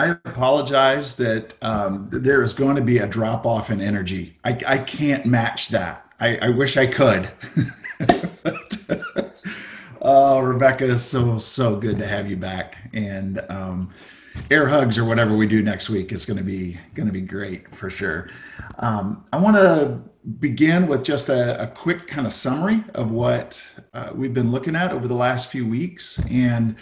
[0.00, 4.34] I apologize that um, there is going to be a drop off in energy.
[4.44, 6.06] I, I can't match that.
[6.18, 7.30] I, I wish I could.
[8.42, 9.42] but,
[10.00, 12.78] oh, Rebecca, it's so, so good to have you back.
[12.94, 13.90] And um,
[14.50, 17.20] air hugs or whatever we do next week is going to be going to be
[17.20, 18.30] great for sure.
[18.78, 20.00] Um, I want to
[20.38, 23.62] begin with just a, a, quick kind of summary of what
[23.92, 26.76] uh, we've been looking at over the last few weeks, and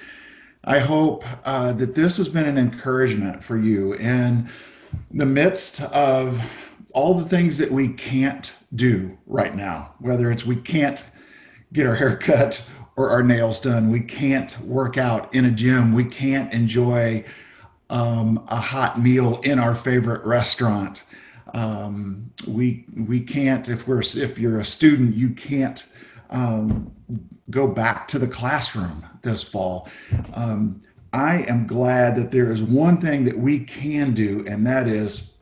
[0.65, 4.49] I hope uh, that this has been an encouragement for you in
[5.11, 6.41] the midst of
[6.95, 9.95] all the things that we can't do right now.
[9.99, 11.05] Whether it's we can't
[11.73, 12.63] get our hair cut
[12.97, 17.25] or our nails done, we can't work out in a gym, we can't enjoy
[17.91, 21.05] um, a hot meal in our favorite restaurant.
[21.55, 25.91] Um, we we can't if we're if you're a student you can't
[26.29, 26.93] um,
[27.49, 29.89] go back to the classroom this fall.
[30.35, 30.83] Um,
[31.13, 35.35] I am glad that there is one thing that we can do, and that is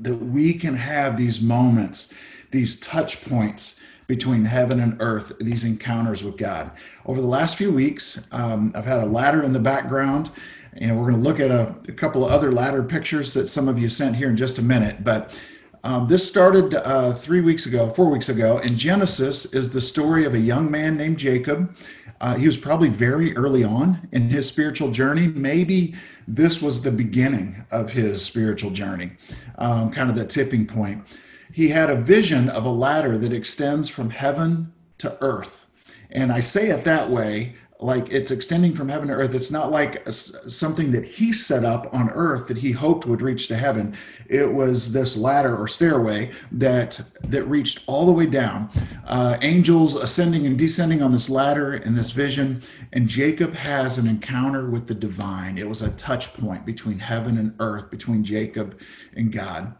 [0.00, 2.12] that we can have these moments,
[2.50, 6.70] these touch points between heaven and earth, these encounters with God.
[7.06, 10.30] Over the last few weeks, um, I've had a ladder in the background,
[10.74, 13.68] and we're going to look at a, a, couple of other ladder pictures that some
[13.68, 15.04] of you sent here in just a minute.
[15.04, 15.40] But
[15.84, 18.56] um, this started uh, three weeks ago, four weeks ago.
[18.58, 21.76] In Genesis is the story of a young man named Jacob.
[22.22, 25.26] Uh, he was probably very early on in his spiritual journey.
[25.26, 25.94] Maybe
[26.26, 29.12] this was the beginning of his spiritual journey,
[29.58, 31.04] um, kind of the tipping point.
[31.52, 35.66] He had a vision of a ladder that extends from heaven to earth.
[36.10, 39.34] And I say it that way like it's extending from heaven to earth.
[39.34, 43.20] It's not like a, something that he set up on earth that he hoped would
[43.20, 43.94] reach to heaven.
[44.26, 48.70] It was this ladder or stairway that that reached all the way down.
[49.06, 52.62] Uh, angels ascending and descending on this ladder in this vision,
[52.94, 55.58] and Jacob has an encounter with the divine.
[55.58, 58.80] It was a touch point between heaven and earth, between Jacob
[59.14, 59.74] and God.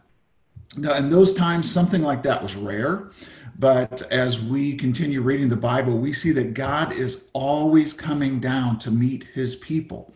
[0.77, 3.09] Now, in those times, something like that was rare.
[3.57, 8.79] But as we continue reading the Bible, we see that God is always coming down
[8.79, 10.13] to meet his people.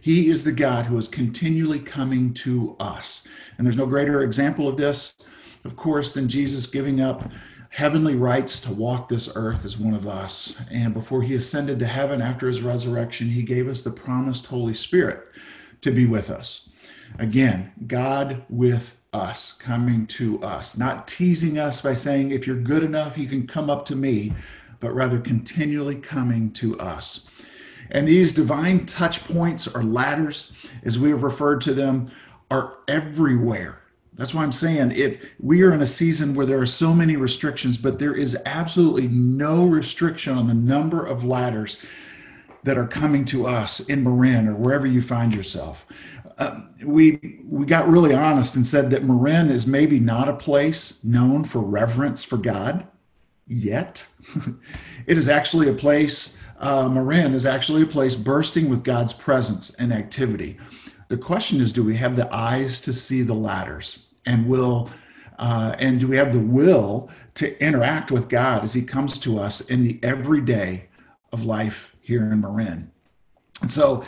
[0.00, 3.26] He is the God who is continually coming to us.
[3.56, 5.14] And there's no greater example of this,
[5.64, 7.30] of course, than Jesus giving up
[7.70, 10.60] heavenly rights to walk this earth as one of us.
[10.70, 14.74] And before he ascended to heaven after his resurrection, he gave us the promised Holy
[14.74, 15.24] Spirit
[15.80, 16.68] to be with us.
[17.18, 22.82] Again, God with us, coming to us, not teasing us by saying, if you're good
[22.82, 24.32] enough, you can come up to me,
[24.80, 27.28] but rather continually coming to us.
[27.90, 32.10] And these divine touch points or ladders, as we have referred to them,
[32.50, 33.80] are everywhere.
[34.14, 37.16] That's why I'm saying if we are in a season where there are so many
[37.16, 41.78] restrictions, but there is absolutely no restriction on the number of ladders
[42.62, 45.86] that are coming to us in Marin or wherever you find yourself.
[46.36, 51.02] Uh, we we got really honest and said that Marin is maybe not a place
[51.04, 52.86] known for reverence for God
[53.46, 54.04] yet.
[55.06, 56.36] it is actually a place.
[56.58, 60.58] Uh, Marin is actually a place bursting with God's presence and activity.
[61.08, 64.90] The question is, do we have the eyes to see the ladders, and will
[65.38, 69.38] uh, and do we have the will to interact with God as He comes to
[69.38, 70.88] us in the everyday
[71.32, 72.90] of life here in Marin?
[73.60, 74.04] And so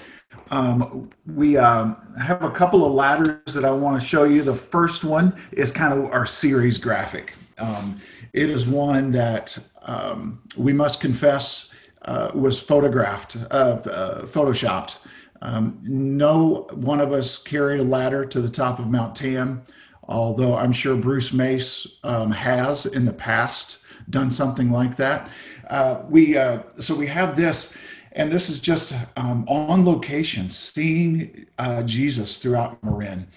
[0.50, 4.42] um, we um, have a couple of ladders that I want to show you.
[4.42, 7.34] The first one is kind of our series graphic.
[7.58, 8.00] Um,
[8.32, 14.98] it is one that um, we must confess uh, was photographed, uh, uh, photoshopped.
[15.42, 19.62] Um, no one of us carried a ladder to the top of Mount Tam,
[20.04, 25.28] although I'm sure Bruce Mace um, has in the past done something like that.
[25.68, 27.76] Uh, we uh, so we have this
[28.16, 33.28] and this is just um, on location, seeing uh, Jesus throughout Marin.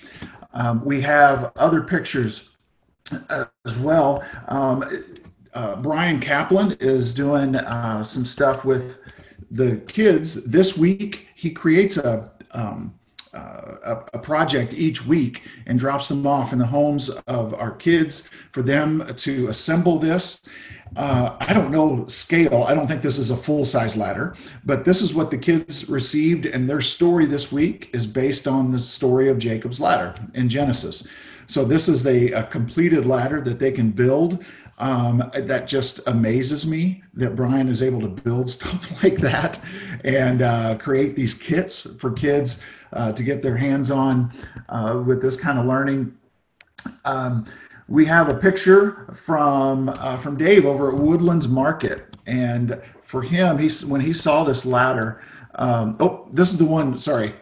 [0.54, 2.50] Um, we have other pictures
[3.30, 4.24] uh, as well.
[4.48, 4.86] Um,
[5.54, 9.00] uh, Brian Kaplan is doing uh, some stuff with
[9.52, 11.28] the kids this week.
[11.36, 12.96] He creates a um,
[13.32, 17.70] uh, a, a, project each week and drops them off in the homes of our
[17.70, 20.42] kids for them to assemble this
[20.96, 22.64] uh, I don't know scale.
[22.68, 25.88] I don't think this is a full size ladder, but this is what the kids
[25.90, 30.50] received, and their story this week is based on the story of Jacob's ladder in
[30.50, 31.08] Genesis.
[31.48, 34.44] So this is a, a completed ladder that they can build.
[34.78, 39.60] Um, that just amazes me that Brian is able to build stuff like that
[40.06, 42.62] and uh, create these kits for kids
[42.94, 44.32] uh, to get their hands on
[44.70, 46.18] uh, with this kind of learning.
[47.04, 47.46] Um,
[47.90, 53.58] we have a picture from uh, from Dave over at Woodlands Market, and for him,
[53.58, 55.22] he's when he saw this ladder,
[55.56, 56.98] Um, oh, this is the one.
[56.98, 57.34] Sorry,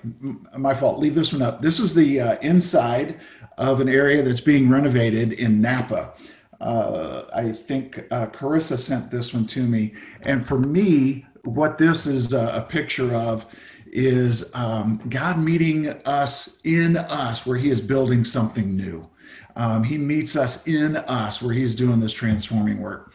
[0.57, 0.99] my fault.
[0.99, 1.61] Leave this one up.
[1.61, 3.19] This is the uh, inside
[3.57, 6.13] of an area that's being renovated in Napa.
[6.59, 9.93] Uh, I think uh, Carissa sent this one to me.
[10.25, 13.45] And for me, what this is a, a picture of
[13.87, 19.07] is um, God meeting us in us, where He is building something new.
[19.57, 23.11] Um, he meets us in us, where He's doing this transforming work.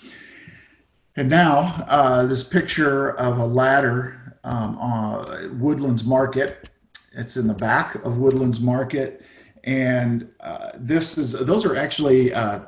[1.14, 6.68] And now, uh, this picture of a ladder um, on Woodlands Market.
[7.12, 9.22] It's in the back of Woodlands Market,
[9.62, 12.60] and uh, this is those are actually uh,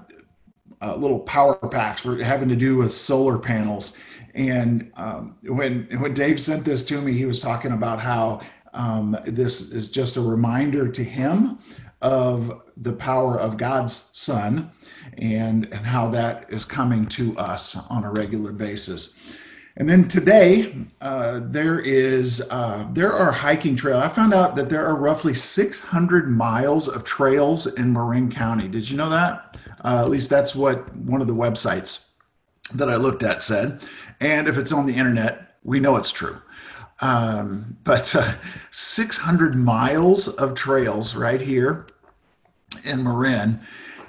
[0.80, 3.96] uh, little power packs for having to do with solar panels.
[4.34, 8.42] And um, when when Dave sent this to me, he was talking about how
[8.72, 11.58] um, this is just a reminder to him
[12.04, 14.70] of the power of God's Son
[15.16, 19.18] and, and how that is coming to us on a regular basis.
[19.76, 24.02] And then today, uh, there is uh, there are hiking trails.
[24.02, 28.68] I found out that there are roughly 600 miles of trails in Marin County.
[28.68, 29.56] Did you know that?
[29.82, 32.08] Uh, at least that's what one of the websites
[32.74, 33.80] that I looked at said.
[34.20, 36.40] And if it's on the internet, we know it's true.
[37.00, 38.34] Um, but uh,
[38.70, 41.86] 600 miles of trails right here
[42.84, 43.60] in Marin.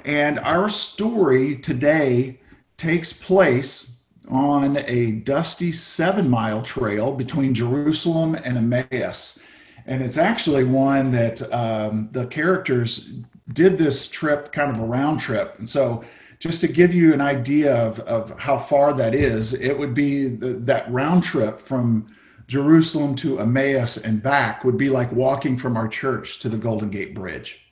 [0.03, 2.39] And our story today
[2.77, 3.97] takes place
[4.29, 9.39] on a dusty seven mile trail between Jerusalem and Emmaus.
[9.85, 13.12] And it's actually one that um, the characters
[13.53, 15.56] did this trip kind of a round trip.
[15.59, 16.03] And so,
[16.39, 20.27] just to give you an idea of, of how far that is, it would be
[20.27, 22.13] the, that round trip from
[22.47, 26.89] Jerusalem to Emmaus and back would be like walking from our church to the Golden
[26.89, 27.64] Gate Bridge.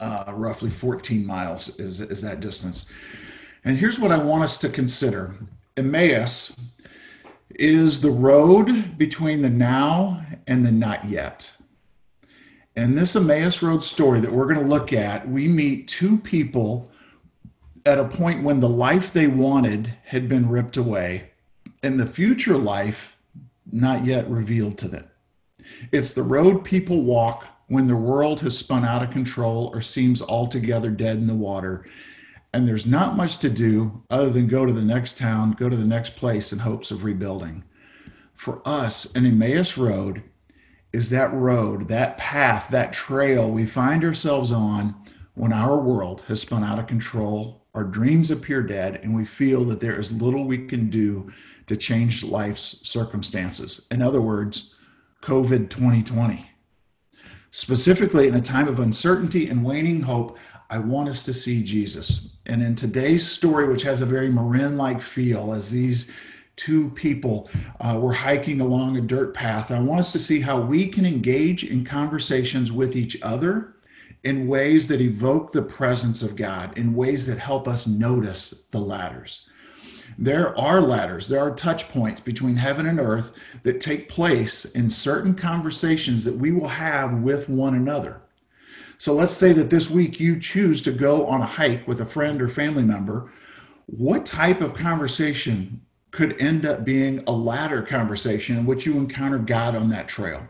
[0.00, 2.86] Uh, roughly 14 miles is, is that distance.
[3.64, 5.34] And here's what I want us to consider
[5.76, 6.56] Emmaus
[7.50, 11.50] is the road between the now and the not yet.
[12.76, 16.90] In this Emmaus Road story that we're going to look at, we meet two people
[17.84, 21.30] at a point when the life they wanted had been ripped away
[21.82, 23.16] and the future life
[23.70, 25.08] not yet revealed to them.
[25.92, 30.20] It's the road people walk when the world has spun out of control or seems
[30.20, 31.84] altogether dead in the water
[32.52, 35.76] and there's not much to do other than go to the next town, go to
[35.76, 37.62] the next place in hopes of rebuilding.
[38.34, 40.22] For us, an Emmaus Road
[40.92, 44.94] is that road, that path, that trail we find ourselves on
[45.34, 49.64] when our world has spun out of control, our dreams appear dead, and we feel
[49.66, 51.30] that there is little we can do
[51.66, 53.86] to change life's circumstances.
[53.90, 54.74] In other words,
[55.22, 56.47] COVID 2020.
[57.50, 60.38] Specifically, in a time of uncertainty and waning hope,
[60.70, 62.30] I want us to see Jesus.
[62.44, 66.10] And in today's story, which has a very Marin like feel, as these
[66.56, 67.48] two people
[67.80, 71.06] uh, were hiking along a dirt path, I want us to see how we can
[71.06, 73.76] engage in conversations with each other
[74.24, 78.80] in ways that evoke the presence of God, in ways that help us notice the
[78.80, 79.48] ladders.
[80.20, 83.30] There are ladders, there are touch points between heaven and earth
[83.62, 88.20] that take place in certain conversations that we will have with one another.
[88.98, 92.04] So let's say that this week you choose to go on a hike with a
[92.04, 93.30] friend or family member.
[93.86, 99.38] What type of conversation could end up being a ladder conversation in which you encounter
[99.38, 100.48] God on that trail?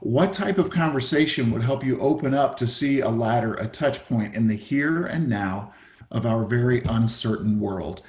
[0.00, 4.04] What type of conversation would help you open up to see a ladder, a touch
[4.06, 5.72] point in the here and now
[6.10, 8.02] of our very uncertain world?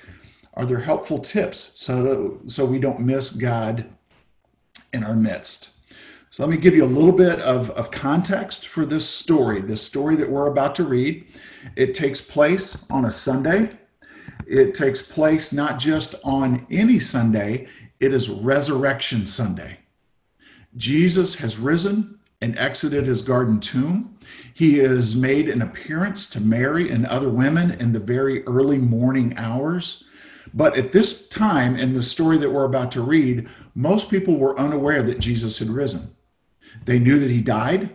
[0.55, 3.85] Are there helpful tips so, so we don't miss God
[4.93, 5.69] in our midst?
[6.29, 9.81] So let me give you a little bit of, of context for this story, this
[9.81, 11.25] story that we're about to read.
[11.75, 13.69] It takes place on a Sunday.
[14.47, 17.67] It takes place not just on any Sunday,
[17.99, 19.79] it is Resurrection Sunday.
[20.75, 24.17] Jesus has risen and exited his garden tomb.
[24.53, 29.33] He has made an appearance to Mary and other women in the very early morning
[29.37, 30.03] hours.
[30.55, 34.57] But at this time in the story that we're about to read, most people were
[34.57, 36.15] unaware that Jesus had risen.
[36.85, 37.89] They knew that he died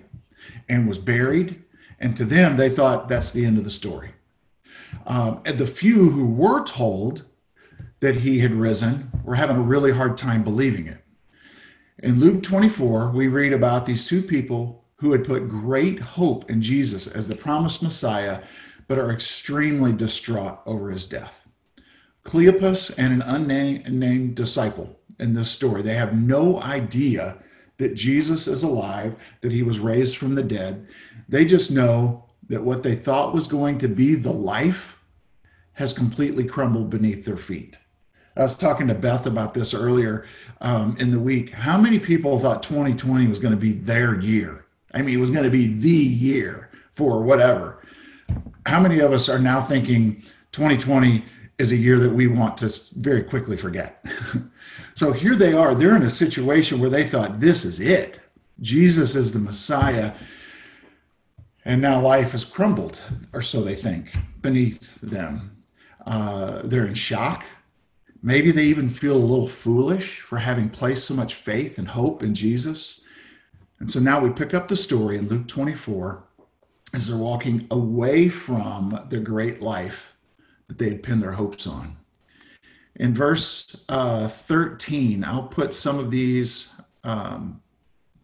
[0.69, 1.63] and was buried.
[1.99, 4.11] And to them, they thought that's the end of the story.
[5.07, 7.25] Um, and the few who were told
[8.01, 10.99] that he had risen were having a really hard time believing it.
[11.99, 16.61] In Luke 24, we read about these two people who had put great hope in
[16.61, 18.43] Jesus as the promised Messiah,
[18.87, 21.40] but are extremely distraught over his death.
[22.31, 27.39] Cleopas and an unnamed disciple in this story, they have no idea
[27.79, 30.87] that Jesus is alive, that he was raised from the dead.
[31.29, 34.97] They just know that what they thought was going to be the life
[35.73, 37.79] has completely crumbled beneath their feet.
[38.37, 40.25] I was talking to Beth about this earlier
[40.61, 41.51] um, in the week.
[41.51, 44.67] How many people thought 2020 was going to be their year?
[44.95, 47.85] I mean, it was going to be the year for whatever.
[48.67, 50.23] How many of us are now thinking
[50.53, 51.25] 2020
[51.61, 54.05] is a year that we want to very quickly forget?
[54.95, 55.75] so here they are.
[55.75, 58.19] They're in a situation where they thought this is it.
[58.61, 60.15] Jesus is the Messiah.
[61.65, 63.01] And now life has crumbled,
[63.35, 65.59] or so they think, beneath them.
[66.07, 67.45] Uh, they're in shock.
[68.23, 72.23] Maybe they even feel a little foolish for having placed so much faith and hope
[72.23, 73.01] in Jesus.
[73.79, 76.25] And so now we pick up the story in Luke 24
[76.95, 80.15] as they're walking away from the great life
[80.71, 81.97] that they had pinned their hopes on.
[82.95, 86.73] In verse uh, 13, I'll put some of these
[87.03, 87.61] um,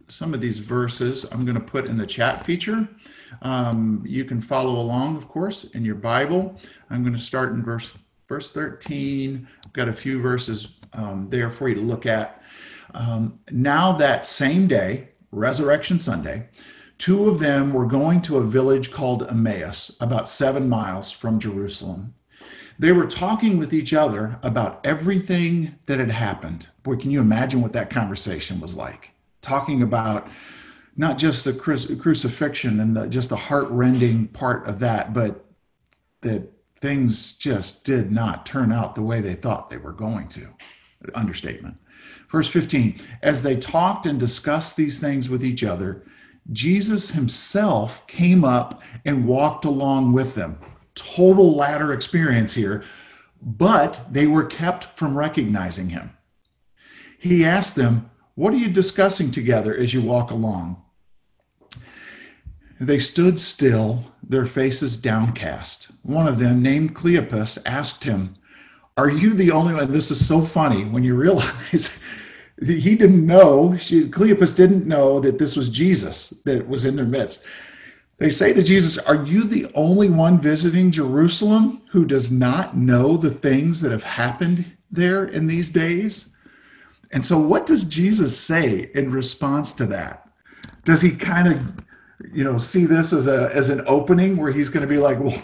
[0.08, 2.88] some of these verses I'm going to put in the chat feature.
[3.42, 6.60] Um, you can follow along, of course, in your Bible.
[6.90, 7.90] I'm going to start in verse
[8.28, 9.48] verse 13.
[9.64, 12.40] I've got a few verses um, there for you to look at.
[12.94, 16.48] Um, now that same day, Resurrection Sunday,
[16.98, 22.14] two of them were going to a village called Emmaus, about seven miles from Jerusalem.
[22.78, 26.68] They were talking with each other about everything that had happened.
[26.82, 29.12] Boy, can you imagine what that conversation was like?
[29.40, 30.28] Talking about
[30.96, 35.44] not just the crucifixion and the, just the heart-rending part of that, but
[36.22, 40.48] that things just did not turn out the way they thought they were going to.
[41.14, 41.76] Understatement.
[42.30, 46.04] Verse 15 As they talked and discussed these things with each other,
[46.52, 50.58] Jesus himself came up and walked along with them.
[50.96, 52.82] Total ladder experience here,
[53.40, 56.16] but they were kept from recognizing him.
[57.18, 60.82] He asked them, What are you discussing together as you walk along?
[62.78, 65.88] They stood still, their faces downcast.
[66.02, 68.34] One of them, named Cleopas, asked him,
[68.96, 69.92] Are you the only one?
[69.92, 72.00] This is so funny when you realize
[72.58, 76.96] that he didn't know, she, Cleopas didn't know that this was Jesus that was in
[76.96, 77.44] their midst.
[78.18, 83.16] They say to Jesus, Are you the only one visiting Jerusalem who does not know
[83.16, 86.34] the things that have happened there in these days?
[87.12, 90.28] And so, what does Jesus say in response to that?
[90.84, 91.86] Does he kind of
[92.32, 95.20] you know see this as a as an opening where he's going to be like
[95.20, 95.40] well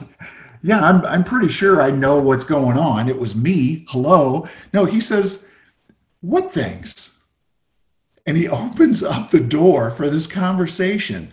[0.62, 3.08] yeah I'm, I'm pretty sure i know what's going on.
[3.08, 3.84] It was me.
[3.88, 4.48] Hello?
[4.72, 5.46] No he says
[6.20, 7.20] what things?
[8.26, 11.32] And he opens up the door for this conversation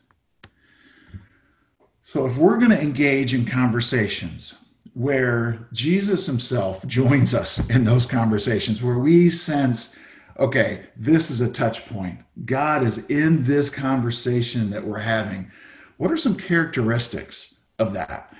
[2.11, 4.55] So, if we're going to engage in conversations
[4.95, 9.95] where Jesus himself joins us in those conversations, where we sense
[10.37, 12.19] okay, this is a touch point.
[12.43, 15.49] God is in this conversation that we're having.
[15.95, 18.33] What are some characteristics of that?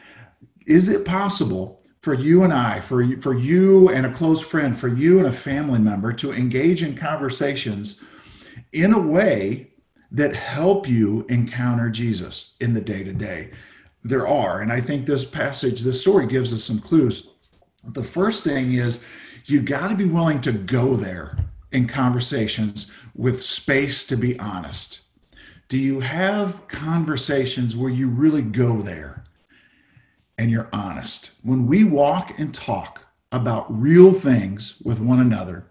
[0.68, 4.78] Is it possible for you and I, for you, for you and a close friend,
[4.78, 8.02] for you and a family member to engage in conversations
[8.74, 9.71] in a way
[10.12, 13.52] that help you encounter Jesus in the day to day?
[14.04, 17.28] There are, and I think this passage, this story gives us some clues.
[17.84, 19.06] The first thing is
[19.46, 21.38] you got to be willing to go there
[21.72, 25.02] in conversations with space to be honest?
[25.70, 29.24] Do you have conversations where you really go there
[30.38, 31.32] and you're honest?
[31.44, 35.66] When we walk and talk about real things with one another,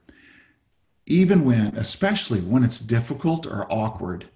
[1.05, 4.30] even when, especially when it's difficult or awkward,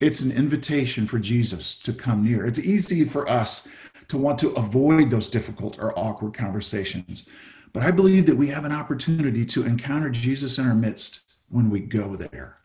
[0.00, 2.46] it's an invitation for Jesus to come near.
[2.46, 3.68] It's easy for us
[4.08, 7.28] to want to avoid those difficult or awkward conversations.
[7.72, 11.68] But I believe that we have an opportunity to encounter Jesus in our midst when
[11.68, 12.58] we go there.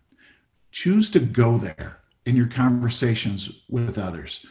[0.71, 4.45] Choose to go there in your conversations with others.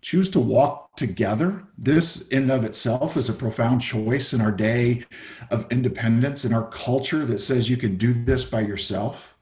[0.00, 1.64] Choose to walk together.
[1.76, 5.04] This, in and of itself, is a profound choice in our day
[5.50, 9.34] of independence, in our culture that says you can do this by yourself.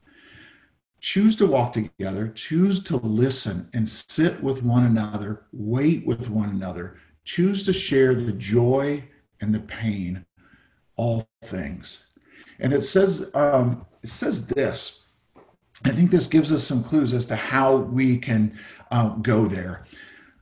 [1.07, 2.33] Choose to walk together.
[2.35, 6.97] Choose to listen and sit with one another, wait with one another.
[7.23, 9.05] Choose to share the joy
[9.41, 10.27] and the pain
[10.97, 12.07] all things.
[12.59, 15.07] And it says um, it says this.
[15.85, 18.59] I think this gives us some clues as to how we can
[18.91, 19.85] uh, go there.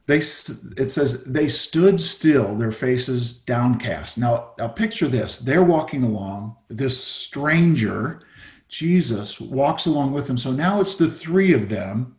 [0.07, 4.17] They it says they stood still, their faces downcast.
[4.17, 6.57] Now, now picture this: they're walking along.
[6.71, 8.23] This stranger
[8.69, 10.39] Jesus walks along with them.
[10.39, 12.17] So now it's the three of them.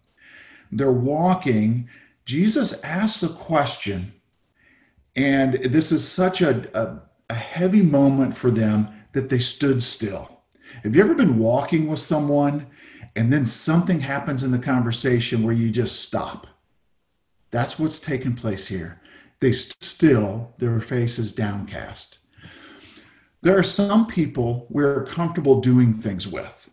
[0.72, 1.90] They're walking.
[2.25, 4.14] Jesus asks a question,
[5.16, 10.42] and this is such a, a, a heavy moment for them that they stood still.
[10.84, 12.68] Have you ever been walking with someone
[13.16, 16.48] and then something happens in the conversation where you just stop?
[17.52, 19.00] That's what's taking place here.
[19.40, 22.20] They stood still, their faces downcast.
[23.46, 26.68] There are some people we're comfortable doing things with,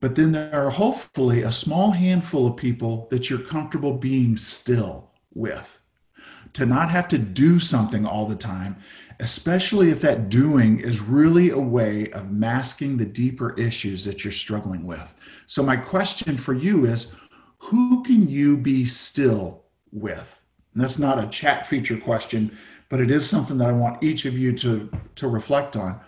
[0.00, 5.12] but then there are hopefully a small handful of people that you're comfortable being still
[5.32, 5.80] with.
[6.52, 8.76] To not have to do something all the time,
[9.20, 14.30] especially if that doing is really a way of masking the deeper issues that you're
[14.30, 15.14] struggling with.
[15.46, 17.14] So, my question for you is
[17.56, 20.37] who can you be still with?
[20.78, 22.56] And that's not a chat feature question,
[22.88, 25.98] but it is something that I want each of you to, to reflect on.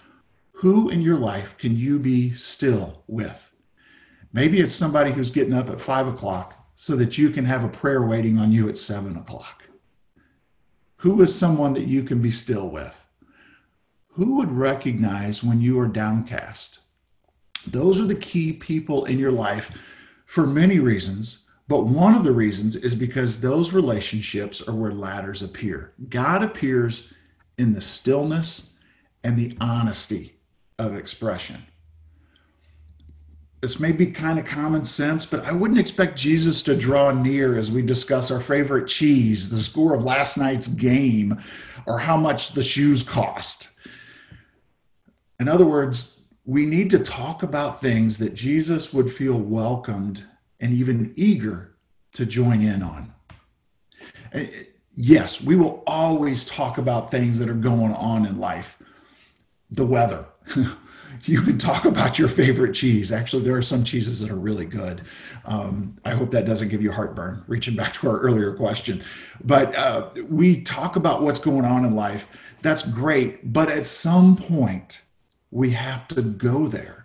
[0.53, 3.51] Who in your life can you be still with?
[4.33, 7.69] Maybe it's somebody who's getting up at five o'clock so that you can have a
[7.69, 9.65] prayer waiting on you at seven o'clock.
[10.99, 13.05] Who is someone that you can be still with?
[14.11, 16.79] Who would recognize when you are downcast?
[17.67, 19.77] Those are the key people in your life
[20.27, 21.39] for many reasons,
[21.71, 25.93] but one of the reasons is because those relationships are where ladders appear.
[26.09, 27.13] God appears
[27.59, 28.75] in the stillness
[29.23, 30.35] and the honesty
[30.81, 31.63] of expression.
[33.61, 37.57] This may be kind of common sense, but I wouldn't expect Jesus to draw near
[37.57, 41.41] as we discuss our favorite cheese, the score of last night's game,
[41.87, 43.69] or how much the shoes cost.
[45.39, 50.25] In other words, we need to talk about things that Jesus would feel welcomed
[50.61, 51.75] and even eager
[52.13, 53.13] to join in on.
[54.95, 58.81] Yes, we will always talk about things that are going on in life.
[59.71, 60.27] The weather.
[61.25, 63.13] you can talk about your favorite cheese.
[63.13, 65.03] Actually, there are some cheeses that are really good.
[65.45, 69.03] Um, I hope that doesn't give you heartburn, reaching back to our earlier question.
[69.43, 72.29] But uh, we talk about what's going on in life.
[72.63, 73.53] That's great.
[73.53, 75.03] But at some point,
[75.51, 77.00] we have to go there.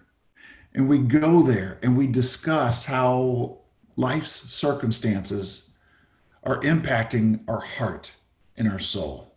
[0.76, 3.60] And we go there and we discuss how
[3.96, 5.70] life's circumstances
[6.44, 8.14] are impacting our heart
[8.58, 9.34] and our soul.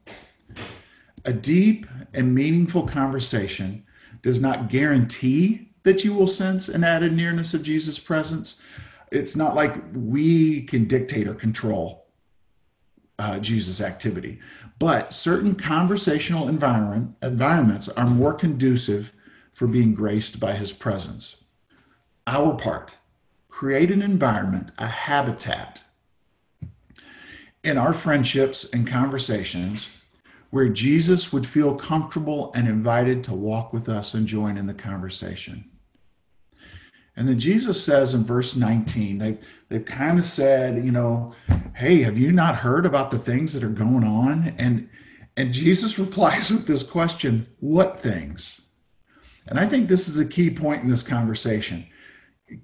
[1.25, 3.85] A deep and meaningful conversation
[4.21, 8.61] does not guarantee that you will sense an added nearness of Jesus' presence.
[9.13, 12.07] It's not like we can dictate or control
[13.21, 14.41] uh, Jesus' activity,
[14.81, 19.13] but certain conversational environment, environments are more conducive
[19.59, 21.43] for being graced by his presence.
[22.29, 22.95] Our part
[23.49, 25.83] create an environment, a habitat
[27.65, 29.89] in our friendships and conversations
[30.51, 34.75] where Jesus would feel comfortable and invited to walk with us and join in the
[34.75, 35.69] conversation.
[37.17, 41.35] And then Jesus says in verse 19, they've, they've kind of said, you know,
[41.75, 44.55] hey, have you not heard about the things that are going on?
[44.57, 44.89] And,
[45.37, 48.61] and Jesus replies with this question, what things?
[49.49, 51.87] And I think this is a key point in this conversation.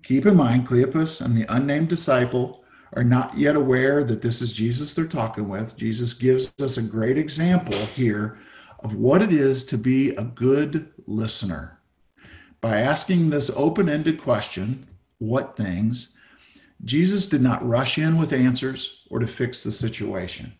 [0.02, 4.52] Keep in mind, Cleopas and the unnamed disciple are not yet aware that this is
[4.52, 5.76] Jesus they're talking with.
[5.76, 8.38] Jesus gives us a great example here
[8.80, 11.80] of what it is to be a good listener.
[12.60, 14.86] By asking this open ended question,
[15.18, 16.14] what things,
[16.84, 20.52] Jesus did not rush in with answers or to fix the situation.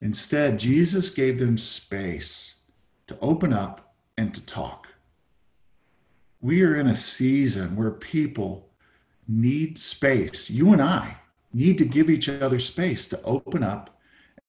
[0.00, 2.56] Instead, Jesus gave them space
[3.06, 4.87] to open up and to talk
[6.40, 8.68] we are in a season where people
[9.26, 10.48] need space.
[10.48, 11.16] You and I
[11.52, 13.98] need to give each other space to open up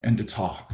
[0.04, 0.74] and to talk,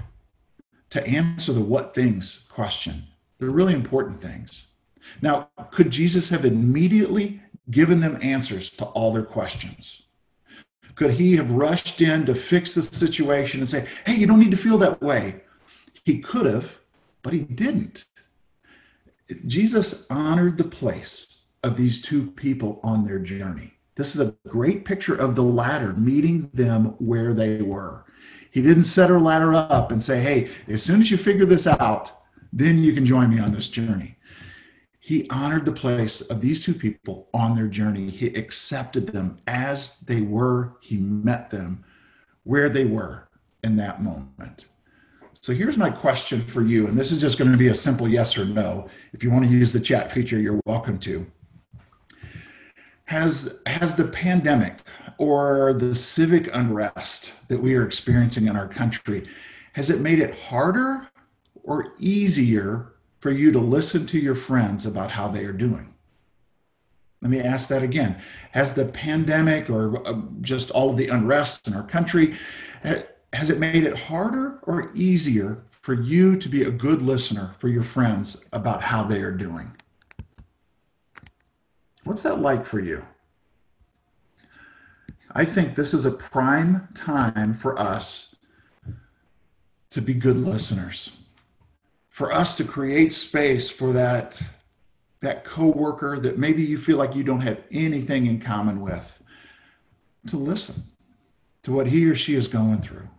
[0.89, 3.04] to answer the what things question.
[3.38, 4.67] They're really important things.
[5.21, 10.04] Now, could Jesus have immediately given them answers to all their questions?
[10.95, 14.51] Could he have rushed in to fix the situation and say, hey, you don't need
[14.51, 15.41] to feel that way?
[16.04, 16.78] He could have,
[17.21, 18.06] but he didn't.
[19.46, 23.74] Jesus honored the place of these two people on their journey.
[23.96, 28.06] This is a great picture of the ladder meeting them where they were.
[28.52, 31.66] He didn't set her ladder up and say, hey, as soon as you figure this
[31.66, 34.18] out, then you can join me on this journey.
[35.00, 38.10] He honored the place of these two people on their journey.
[38.10, 40.78] He accepted them as they were.
[40.82, 41.84] He met them
[42.44, 43.28] where they were
[43.64, 44.68] in that moment.
[45.45, 48.08] So here's my question for you, and this is just going to be a simple
[48.08, 48.88] yes or no.
[49.13, 51.23] If you want to use the chat feature, you're welcome to.
[53.03, 54.79] Has, has the pandemic
[55.19, 59.27] or the civic unrest that we are experiencing in our country,
[59.73, 61.10] has it made it harder
[61.62, 65.93] or easier for you to listen to your friends about how they are doing?
[67.21, 68.19] Let me ask that again.
[68.53, 72.34] Has the pandemic or uh, just all of the unrest in our country,
[73.36, 77.67] has it made it harder or easier for you to be a good listener for
[77.67, 79.71] your friends about how they are doing?
[82.06, 83.06] What's that like for you?
[85.32, 88.36] I think this is a prime time for us
[89.89, 91.17] to be good listeners,
[92.10, 94.41] for us to create space for that,
[95.21, 99.21] that coworker that maybe you feel like you don't have anything in common with,
[100.28, 100.84] to listen
[101.63, 103.10] to what he or she is going through.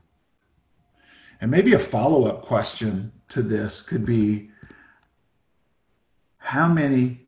[1.41, 4.51] And maybe a follow up question to this could be
[6.39, 7.27] how many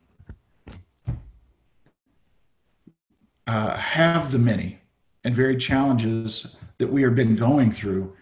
[3.46, 4.78] uh, have the many
[5.24, 8.14] and varied challenges that we have been going through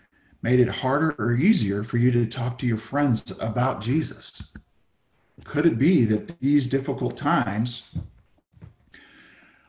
[0.43, 4.43] made it harder or easier for you to talk to your friends about Jesus?
[5.45, 7.95] Could it be that these difficult times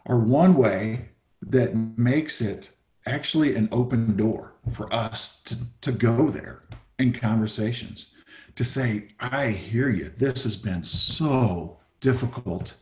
[0.06, 1.10] are one way
[1.42, 2.72] that makes it
[3.06, 6.64] actually an open door for us to, to go there
[7.00, 8.08] in conversations?
[8.56, 10.10] To say, I hear you.
[10.10, 12.76] This has been so difficult,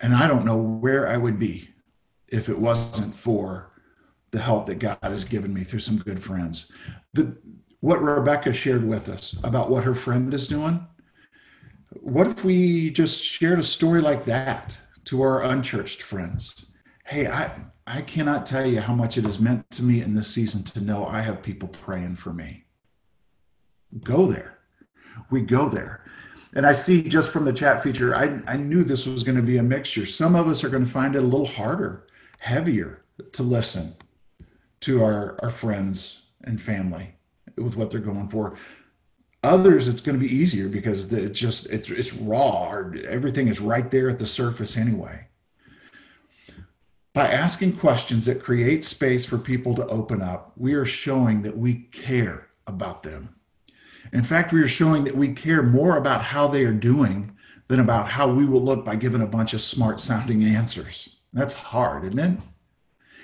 [0.00, 1.70] and I don't know where I would be
[2.28, 3.70] if it wasn't for
[4.30, 6.70] the help that God has given me through some good friends.
[7.12, 7.36] The,
[7.80, 10.86] what Rebecca shared with us about what her friend is doing.
[12.00, 16.66] What if we just shared a story like that to our unchurched friends?
[17.04, 17.50] Hey, I,
[17.86, 20.80] I cannot tell you how much it has meant to me in this season to
[20.80, 22.64] know I have people praying for me.
[24.02, 24.58] Go there.
[25.30, 26.04] We go there.
[26.54, 29.42] And I see just from the chat feature, I, I knew this was going to
[29.42, 30.06] be a mixture.
[30.06, 32.06] Some of us are going to find it a little harder
[32.38, 33.94] heavier to listen
[34.80, 37.14] to our, our friends and family
[37.56, 38.56] with what they're going for.
[39.42, 42.82] Others, it's going to be easier because it's just it's it's raw.
[43.06, 45.26] Everything is right there at the surface anyway.
[47.14, 51.56] By asking questions that create space for people to open up, we are showing that
[51.56, 53.36] we care about them.
[54.12, 57.36] In fact, we are showing that we care more about how they are doing
[57.68, 61.20] than about how we will look by giving a bunch of smart sounding answers.
[61.32, 62.40] That's hard, isn't it?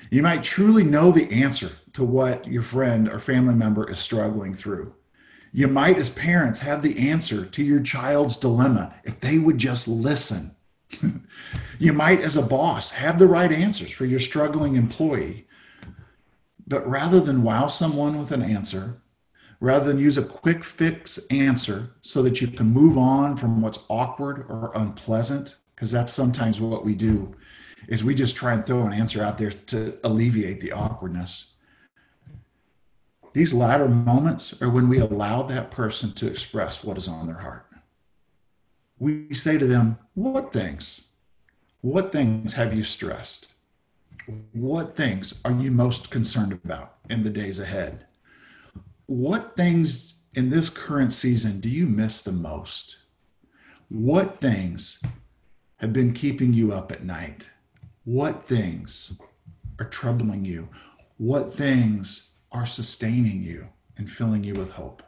[0.08, 4.54] You might truly know the answer to what your friend or family member is struggling
[4.54, 4.94] through.
[5.52, 9.88] You might, as parents, have the answer to your child's dilemma if they would just
[9.88, 10.54] listen.
[11.78, 15.46] you might, as a boss, have the right answers for your struggling employee.
[16.66, 19.00] But rather than wow someone with an answer,
[19.60, 23.84] rather than use a quick fix answer so that you can move on from what's
[23.88, 27.34] awkward or unpleasant, because that's sometimes what we do
[27.88, 31.54] is we just try and throw an answer out there to alleviate the awkwardness.
[33.32, 37.38] These ladder moments are when we allow that person to express what is on their
[37.38, 37.66] heart.
[39.00, 41.00] We say to them, What things?
[41.80, 43.46] What things have you stressed?
[44.52, 48.04] What things are you most concerned about in the days ahead?
[49.06, 52.98] What things in this current season do you miss the most?
[53.88, 55.00] What things
[55.78, 57.48] have been keeping you up at night?
[58.04, 59.18] What things
[59.78, 60.68] are troubling you?
[61.16, 65.02] What things are sustaining you and filling you with hope?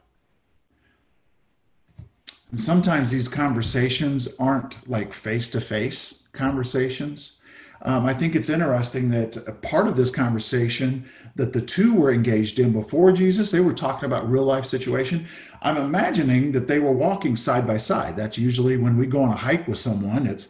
[2.53, 7.33] And sometimes these conversations aren't like face to face conversations.
[7.81, 12.13] Um, I think it's interesting that a part of this conversation that the two were
[12.13, 15.27] engaged in before Jesus, they were talking about real life situation.
[15.63, 18.17] I'm imagining that they were walking side by side.
[18.17, 20.27] That's usually when we go on a hike with someone.
[20.27, 20.49] It's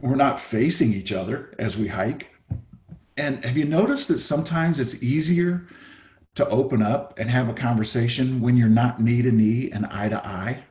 [0.00, 2.34] we're not facing each other as we hike.
[3.16, 5.68] And have you noticed that sometimes it's easier
[6.34, 10.08] to open up and have a conversation when you're not knee to knee and eye
[10.08, 10.64] to eye?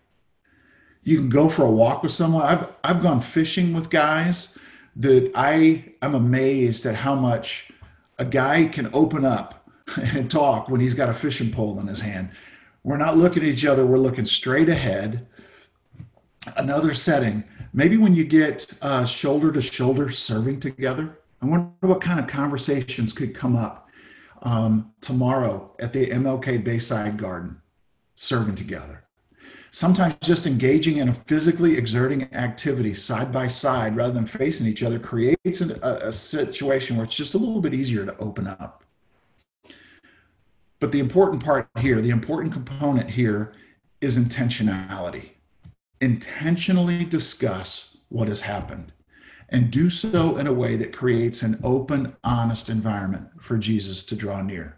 [1.03, 2.43] You can go for a walk with someone.
[2.43, 4.57] I've I've gone fishing with guys
[4.95, 7.71] that I I'm amazed at how much
[8.17, 11.99] a guy can open up and talk when he's got a fishing pole in his
[11.99, 12.29] hand.
[12.83, 15.27] We're not looking at each other, we're looking straight ahead.
[16.57, 22.01] Another setting maybe when you get uh, shoulder to shoulder serving together, I wonder what
[22.01, 23.89] kind of conversations could come up
[24.43, 27.61] um, tomorrow at the MLK Bayside Garden,
[28.15, 29.02] serving together.
[29.73, 34.83] Sometimes just engaging in a physically exerting activity side by side rather than facing each
[34.83, 38.83] other creates a, a situation where it's just a little bit easier to open up.
[40.79, 43.53] But the important part here, the important component here
[43.99, 45.31] is intentionality
[46.03, 48.91] intentionally discuss what has happened
[49.49, 54.15] and do so in a way that creates an open, honest environment for Jesus to
[54.15, 54.77] draw near.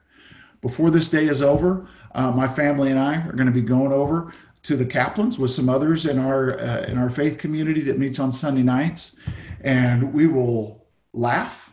[0.62, 3.92] Before this day is over, uh, my family and I are going to be going
[3.92, 4.34] over
[4.66, 8.20] to the Kaplans with some others in our uh, in our faith community that meets
[8.20, 9.16] on Sunday nights,
[9.62, 11.72] and we will laugh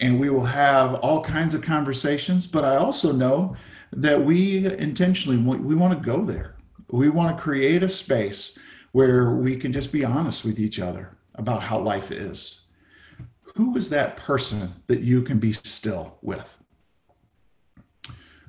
[0.00, 2.46] and we will have all kinds of conversations.
[2.46, 3.56] But I also know
[3.92, 6.56] that we intentionally we want to go there.
[6.90, 8.58] We want to create a space
[8.92, 12.66] where we can just be honest with each other about how life is.
[13.56, 16.58] Who is that person that you can be still with?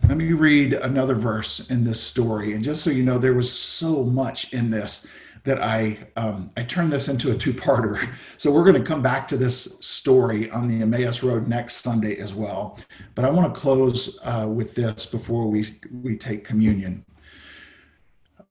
[0.08, 2.54] Let me read another verse in this story.
[2.54, 5.08] And just so you know, there was so much in this
[5.46, 8.08] that I um, I turned this into a two-parter.
[8.38, 12.18] So we're going to come back to this story on the Emmaus Road next Sunday
[12.18, 12.78] as well.
[13.16, 15.66] But I want to close uh, with this before we
[16.04, 17.04] we take communion.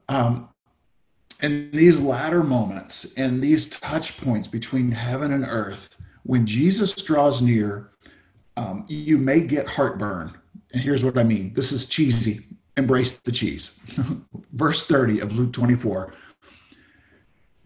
[0.09, 0.49] Um,
[1.41, 7.41] in these ladder moments and these touch points between heaven and earth, when Jesus draws
[7.41, 7.93] near,
[8.57, 10.35] um, you may get heartburn.
[10.75, 11.55] And here's what I mean.
[11.55, 12.41] This is cheesy.
[12.77, 13.79] Embrace the cheese.
[14.53, 16.13] Verse 30 of Luke 24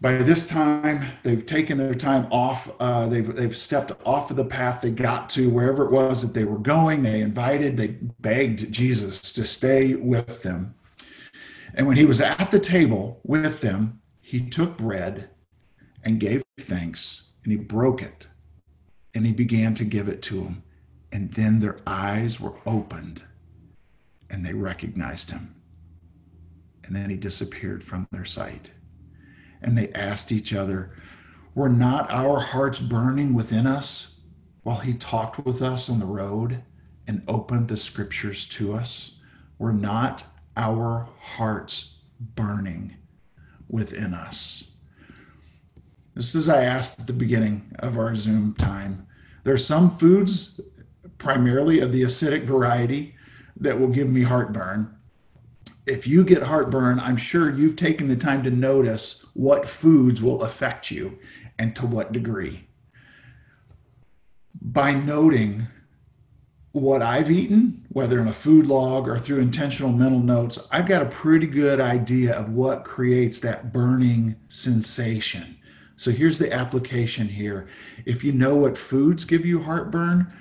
[0.01, 4.45] by this time they've taken their time off uh, they've, they've stepped off of the
[4.45, 7.03] path they got to wherever it was that they were going.
[7.03, 10.75] They invited they begged jesus to stay with them.
[11.73, 15.29] And when he was at the table with them he took bread
[16.03, 18.27] and gave thanks and he broke it
[19.13, 20.63] and he began to give it to them
[21.11, 23.23] and then their eyes were opened
[24.29, 25.55] and they recognized him
[26.83, 28.71] and then he disappeared from their sight
[29.61, 30.91] and they asked each other,
[31.55, 34.19] Were not our hearts burning within us
[34.63, 36.63] while he talked with us on the road
[37.07, 39.11] and opened the scriptures to us?
[39.57, 40.23] Were not
[40.55, 42.95] our hearts burning
[43.67, 44.71] within us?
[46.15, 49.07] Just as I asked at the beginning of our Zoom time,
[49.43, 50.59] there are some foods,
[51.19, 53.15] primarily of the acidic variety,
[53.57, 54.95] that will give me heartburn
[55.89, 60.43] if you get heartburn, I'm sure you've taken the time to notice what foods will
[60.43, 61.17] affect you
[61.57, 62.67] and to what degree.
[64.61, 65.67] By noting
[66.73, 71.01] what I've eaten, whether in a food log or through intentional mental notes, I've got
[71.01, 75.57] a pretty good idea of what creates that burning sensation.
[75.95, 77.67] So here's the application here.
[78.05, 80.31] If you know what foods give you heartburn,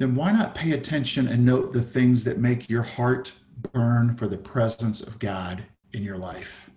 [0.00, 3.32] then why not pay attention and note the things that make your heart
[3.70, 6.70] burn for the presence of God in your life.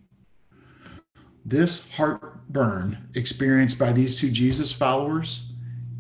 [1.46, 5.46] This heartburn experienced by these two Jesus followers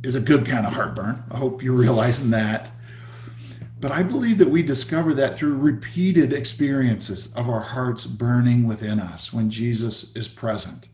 [0.03, 1.23] is a good kind of heartburn.
[1.31, 2.71] I hope you're realizing that.
[3.79, 8.99] But I believe that we discover that through repeated experiences of our hearts burning within
[8.99, 10.89] us when Jesus is present.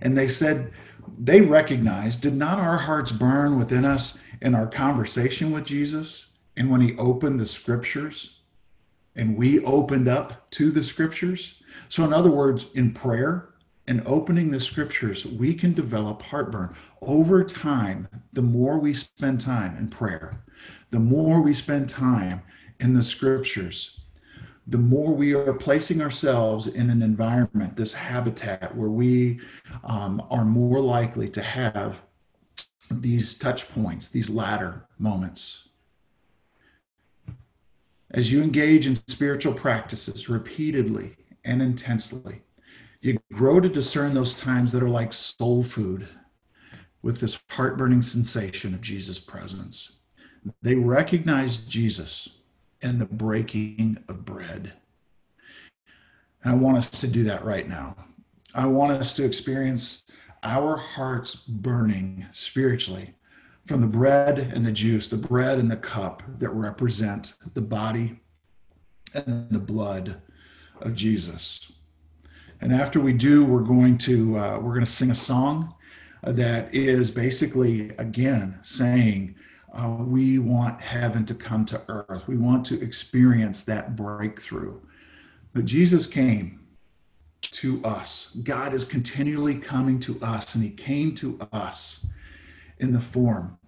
[0.00, 0.70] And they said,
[1.18, 6.70] they recognized, did not our hearts burn within us in our conversation with Jesus and
[6.70, 8.40] when he opened the scriptures
[9.16, 11.62] and we opened up to the scriptures.
[11.88, 13.50] So, in other words, in prayer
[13.86, 16.74] and opening the scriptures, we can develop heartburn.
[17.02, 20.44] Over time, the more we spend time in prayer,
[20.90, 22.42] the more we spend time
[22.80, 24.00] in the scriptures,
[24.66, 29.40] the more we are placing ourselves in an environment, this habitat where we
[29.84, 31.96] um, are more likely to have
[32.90, 35.68] these touch points, these ladder moments
[38.10, 42.42] as you engage in spiritual practices repeatedly and intensely,
[43.00, 46.08] you grow to discern those times that are like soul food
[47.02, 49.92] with this heart-burning sensation of Jesus' presence.
[50.62, 52.30] They recognize Jesus
[52.80, 54.72] and the breaking of bread.
[56.42, 57.96] And I want us to do that right now.
[58.54, 60.04] I want us to experience
[60.42, 63.14] our hearts burning spiritually
[63.66, 68.20] from the bread and the juice, the bread and the cup that represent the body
[69.14, 70.22] and the blood
[70.80, 71.72] of Jesus.
[72.60, 75.74] And after we do, we're going to uh, we're going to sing a song
[76.22, 79.36] that is basically again saying
[79.72, 82.26] uh, we want heaven to come to earth.
[82.26, 84.80] We want to experience that breakthrough.
[85.52, 86.57] But Jesus came
[87.52, 88.36] to us.
[88.42, 92.06] God is continually coming to us, and He came to us
[92.78, 93.58] in the form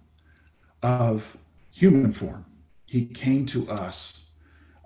[0.81, 1.37] of
[1.71, 2.45] human form.
[2.85, 4.25] He came to us.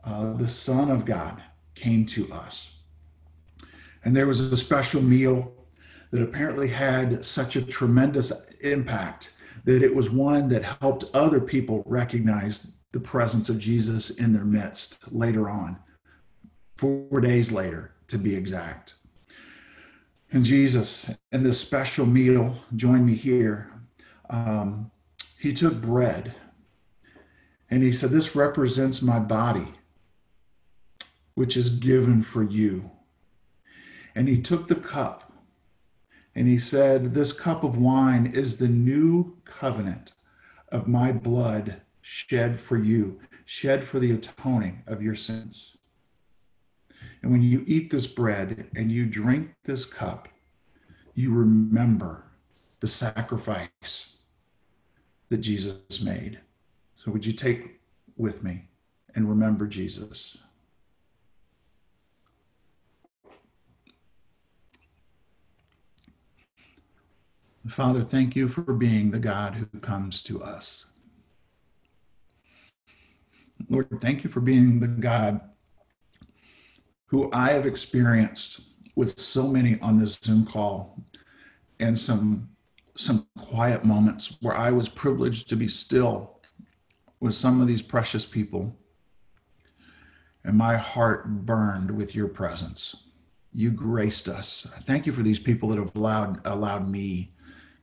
[0.04, 1.42] Uh, the Son of God
[1.74, 2.74] came to us.
[4.04, 5.52] And there was a special meal
[6.12, 8.32] that apparently had such a tremendous
[8.62, 14.32] impact that it was one that helped other people recognize the presence of Jesus in
[14.32, 15.78] their midst later on,
[16.78, 18.96] four days later, to be exact.
[20.32, 23.72] And Jesus, in this special meal, join me here.
[24.30, 24.92] Um,
[25.40, 26.36] he took bread
[27.70, 29.74] and he said, This represents my body,
[31.36, 32.92] which is given for you.
[34.16, 35.32] And he took the cup
[36.36, 40.14] And he said, This cup of wine is the new covenant
[40.70, 45.75] of my blood shed for you, shed for the atoning of your sins.
[47.26, 50.28] And when you eat this bread and you drink this cup,
[51.16, 52.24] you remember
[52.82, 54.18] the sacrifice
[55.30, 56.40] that Jesus made.
[56.96, 57.82] So, would you take
[58.16, 58.68] with me
[59.16, 60.38] and remember Jesus?
[67.68, 70.86] Father, thank you for being the God who comes to us.
[73.68, 75.42] Lord, thank you for being the God
[77.08, 78.62] who I have experienced
[78.96, 81.04] with so many on this Zoom call
[81.80, 82.50] and some
[82.98, 86.40] some quiet moments where I was privileged to be still
[87.20, 88.74] with some of these precious people.
[90.46, 92.96] And my heart burned with your presence.
[93.54, 94.66] You graced us.
[94.84, 97.34] Thank you for these people that have allowed allowed me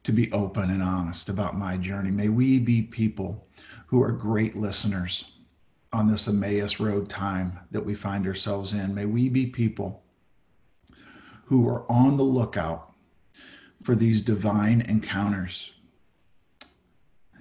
[0.05, 2.11] to be open and honest about my journey.
[2.11, 3.47] May we be people
[3.87, 5.32] who are great listeners
[5.93, 8.95] on this Emmaus Road time that we find ourselves in.
[8.95, 10.03] May we be people
[11.47, 12.95] who are on the lookout
[13.83, 15.73] for these divine encounters.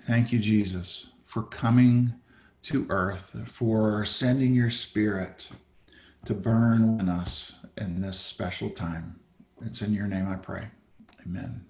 [0.01, 2.13] Thank you, Jesus, for coming
[2.63, 5.49] to earth, for sending your spirit
[6.25, 9.19] to burn in us in this special time.
[9.65, 10.67] It's in your name I pray.
[11.25, 11.65] Amen.